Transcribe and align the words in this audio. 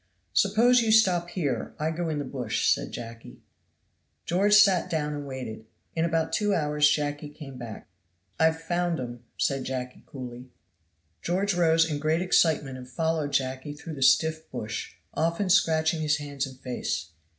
"Suppose 0.33 0.81
you 0.81 0.91
stop 0.91 1.29
here, 1.29 1.75
I 1.77 1.91
go 1.91 2.09
in 2.09 2.17
the 2.17 2.25
bush," 2.25 2.67
said 2.73 2.91
Jacky. 2.91 3.43
George 4.25 4.55
sat 4.55 4.89
down 4.89 5.13
and 5.13 5.27
waited. 5.27 5.67
In 5.95 6.05
about 6.05 6.33
two 6.33 6.55
hours 6.55 6.89
Jacky 6.89 7.29
came 7.29 7.55
back. 7.59 7.87
"I've 8.39 8.59
found 8.59 8.99
'em," 8.99 9.23
said 9.37 9.63
Jacky 9.63 10.01
coolly. 10.07 10.49
George 11.21 11.53
rose 11.53 11.87
in 11.87 11.99
great 11.99 12.23
excitement 12.23 12.79
and 12.79 12.89
followed 12.89 13.31
Jacky 13.31 13.73
through 13.73 13.93
the 13.93 14.01
stiff 14.01 14.49
bush, 14.49 14.95
often 15.13 15.51
scratching 15.51 16.01
his 16.01 16.17
hands 16.17 16.47
and 16.47 16.57
face. 16.59 17.09